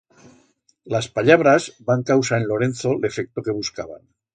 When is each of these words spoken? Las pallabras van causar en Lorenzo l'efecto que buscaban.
Las 0.93 1.09
pallabras 1.19 1.69
van 1.91 2.03
causar 2.13 2.41
en 2.43 2.49
Lorenzo 2.55 2.99
l'efecto 3.05 3.49
que 3.49 3.61
buscaban. 3.65 4.07